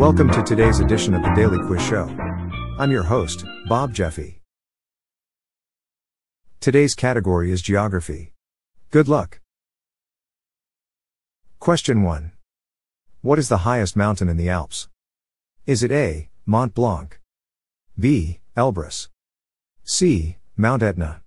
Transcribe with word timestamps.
Welcome 0.00 0.30
to 0.30 0.42
today's 0.42 0.80
edition 0.80 1.12
of 1.12 1.20
the 1.20 1.28
Daily 1.34 1.58
Quiz 1.58 1.82
Show. 1.82 2.08
I'm 2.78 2.90
your 2.90 3.02
host, 3.02 3.44
Bob 3.68 3.92
Jeffy. 3.92 4.40
Today's 6.58 6.94
category 6.94 7.52
is 7.52 7.60
geography. 7.60 8.32
Good 8.90 9.08
luck. 9.08 9.40
Question 11.58 12.02
1. 12.02 12.32
What 13.20 13.38
is 13.38 13.50
the 13.50 13.58
highest 13.68 13.94
mountain 13.94 14.30
in 14.30 14.38
the 14.38 14.48
Alps? 14.48 14.88
Is 15.66 15.82
it 15.82 15.92
A. 15.92 16.30
Mont 16.46 16.72
Blanc? 16.72 17.20
B. 17.98 18.40
Elbrus? 18.56 19.08
C. 19.84 20.38
Mount 20.56 20.82
Etna? 20.82 21.20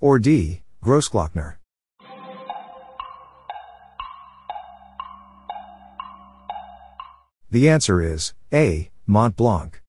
Or 0.00 0.18
D. 0.18 0.62
Grossglockner? 0.82 1.59
The 7.52 7.68
answer 7.68 8.00
is 8.00 8.32
A. 8.52 8.90
Mont 9.08 9.34
Blanc. 9.34 9.82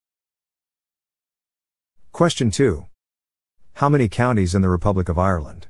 Question 2.12 2.50
2. 2.50 2.88
How 3.74 3.88
many 3.88 4.10
counties 4.10 4.56
in 4.56 4.64
the 4.64 4.70
Republic 4.70 5.10
of 5.10 5.20
Ireland? 5.20 5.68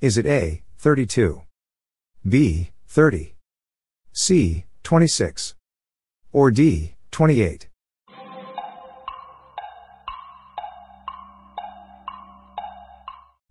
Is 0.00 0.18
it 0.18 0.26
A. 0.26 0.62
32? 0.78 1.42
B. 2.28 2.70
30? 2.88 3.36
C. 4.12 4.64
26? 4.82 5.54
Or 6.32 6.50
D. 6.50 6.96
28? 7.12 7.68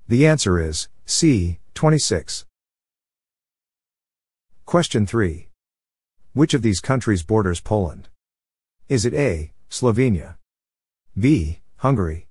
The 0.09 0.27
answer 0.27 0.59
is 0.59 0.89
C. 1.05 1.59
26. 1.75 2.45
Question 4.65 5.05
3. 5.05 5.47
Which 6.35 6.55
of 6.55 6.63
these 6.63 6.79
countries 6.79 7.21
borders 7.21 7.61
Poland? 7.61 8.09
Is 8.89 9.05
it 9.05 9.13
A. 9.13 9.51
Slovenia? 9.69 10.37
B. 11.15 11.59
Hungary? 11.77 12.27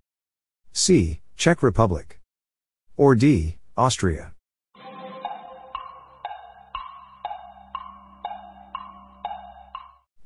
C. 0.72 1.20
Czech 1.36 1.62
Republic? 1.62 2.19
Or 2.97 3.14
D. 3.14 3.59
Austria? 3.77 4.33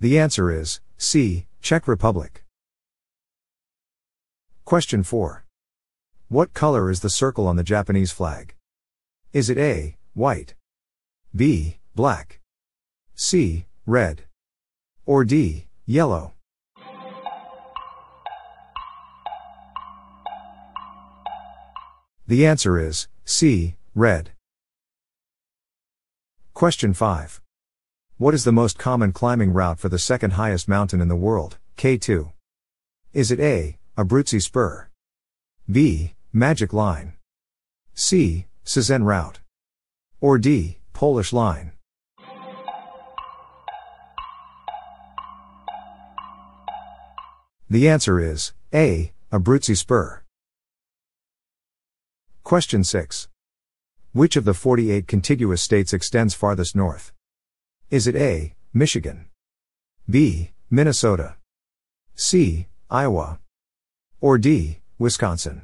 The 0.00 0.18
answer 0.18 0.50
is 0.50 0.80
C. 0.96 1.46
Czech 1.61 1.86
Republic. 1.86 2.44
Question 4.64 5.02
4. 5.02 5.44
What 6.28 6.55
color 6.55 6.90
is 6.90 7.00
the 7.00 7.11
circle 7.11 7.46
on 7.46 7.56
the 7.56 7.62
Japanese 7.62 8.11
flag? 8.11 8.55
Is 9.34 9.50
it 9.50 9.58
A. 9.58 9.96
White? 10.14 10.55
B. 11.34 11.77
Black? 11.94 12.40
C. 13.14 13.66
Red? 13.89 14.25
Or 15.05 15.25
D. 15.25 15.69
Yellow? 15.87 16.33
The 22.27 22.45
answer 22.45 22.80
is 22.80 23.07
C. 23.25 23.77
Red. 23.95 24.33
Question 26.52 26.95
5. 26.95 27.41
What 28.19 28.35
is 28.35 28.42
the 28.42 28.51
most 28.51 28.77
common 28.77 29.13
climbing 29.13 29.52
route 29.52 29.79
for 29.79 29.89
the 29.89 30.01
second 30.01 30.33
highest 30.33 30.67
mountain 30.67 31.01
in 31.01 31.07
the 31.07 31.14
world, 31.14 31.58
K2? 31.77 32.33
Is 33.13 33.30
it 33.30 33.39
A. 33.39 33.79
Abruzzi 33.96 34.42
Spur? 34.42 34.89
B. 35.70 36.14
Magic 36.33 36.73
Line? 36.73 37.13
C. 37.95 38.46
Cesen 38.64 39.05
Route? 39.05 39.39
Or 40.20 40.39
D. 40.39 40.79
Polish 40.92 41.33
Line? 41.33 41.76
The 47.68 47.88
answer 47.88 48.20
is 48.20 48.52
A. 48.72 49.12
Abruzzi 49.32 49.77
Spur. 49.77 50.22
Question 52.44 52.84
6. 52.84 53.27
Which 54.12 54.36
of 54.36 54.44
the 54.44 54.54
48 54.54 55.08
contiguous 55.08 55.62
states 55.62 55.92
extends 55.92 56.32
farthest 56.32 56.77
north? 56.77 57.12
Is 57.90 58.06
it 58.06 58.14
A. 58.14 58.54
Michigan? 58.72 59.27
B. 60.08 60.52
Minnesota? 60.70 61.34
C. 62.14 62.68
Iowa? 62.88 63.40
Or 64.20 64.38
D. 64.38 64.78
Wisconsin? 65.00 65.62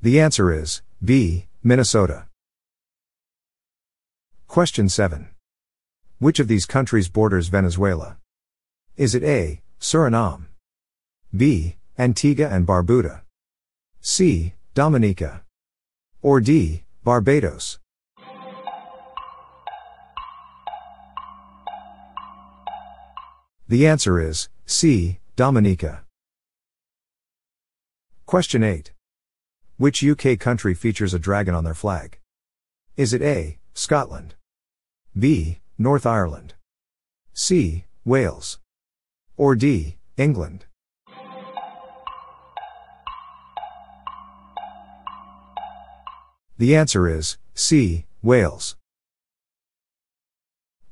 The 0.00 0.18
answer 0.18 0.50
is 0.50 0.80
B. 1.04 1.48
Minnesota. 1.62 2.28
Question 4.46 4.88
7. 4.88 5.28
Which 6.20 6.40
of 6.40 6.48
these 6.48 6.66
countries 6.66 7.08
borders 7.08 7.46
Venezuela? 7.46 8.16
Is 8.96 9.14
it 9.14 9.22
A. 9.22 9.60
Suriname? 9.78 10.46
B. 11.36 11.76
Antigua 11.96 12.48
and 12.48 12.66
Barbuda? 12.66 13.20
C. 14.00 14.54
Dominica? 14.74 15.42
Or 16.20 16.40
D. 16.40 16.82
Barbados? 17.04 17.78
The 23.68 23.86
answer 23.86 24.18
is 24.18 24.48
C. 24.66 25.20
Dominica. 25.36 26.02
Question 28.26 28.64
8. 28.64 28.90
Which 29.76 30.02
UK 30.02 30.36
country 30.40 30.74
features 30.74 31.14
a 31.14 31.20
dragon 31.20 31.54
on 31.54 31.62
their 31.62 31.74
flag? 31.74 32.18
Is 32.96 33.12
it 33.12 33.22
A. 33.22 33.58
Scotland? 33.74 34.34
B. 35.16 35.60
North 35.80 36.06
Ireland? 36.06 36.54
C. 37.32 37.84
Wales? 38.04 38.58
Or 39.36 39.54
D. 39.54 39.96
England? 40.16 40.64
The 46.58 46.74
answer 46.74 47.08
is 47.08 47.38
C. 47.54 48.06
Wales. 48.22 48.74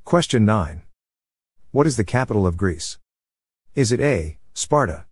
Question 0.05 0.45
9. 0.45 0.83
What 1.73 1.89
is 1.89 1.97
the 1.97 2.05
capital 2.05 2.47
of 2.47 2.57
Greece? 2.57 2.99
Is 3.75 3.91
it 3.91 3.99
A. 3.99 4.39
Sparta? 4.55 5.07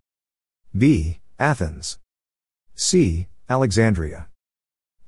B. 0.73 1.19
Athens? 1.37 1.99
C. 2.75 3.27
Alexandria? 3.49 4.29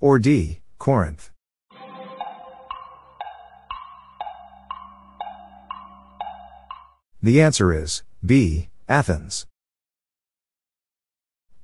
Or 0.02 0.20
D. 0.20 0.60
Corinth? 0.78 1.32
The 7.22 7.42
answer 7.42 7.74
is 7.74 8.04
B. 8.24 8.70
Athens. 8.88 9.48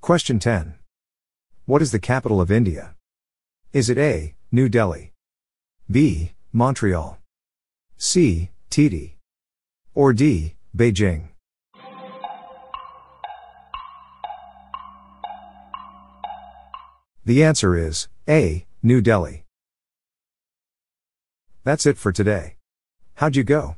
Question 0.02 0.40
10. 0.40 0.74
What 1.66 1.82
is 1.82 1.92
the 1.92 2.00
capital 2.00 2.42
of 2.42 2.52
India? 2.52 2.96
Is 3.72 3.88
it 3.88 4.00
A. 4.00 4.34
New 4.52 4.68
Delhi? 4.68 5.14
B. 5.90 6.32
Montreal? 6.52 7.20
C. 7.98 8.50
Or 9.94 10.12
D. 10.12 10.56
Beijing? 10.76 11.30
The 17.26 17.44
answer 17.44 17.78
is 17.78 18.08
A. 18.28 18.66
New 18.82 19.02
Delhi. 19.02 19.46
That's 21.64 21.86
it 21.86 22.00
for 22.00 22.12
today. 22.12 22.56
How'd 23.16 23.36
you 23.36 23.44
go? 23.44 23.78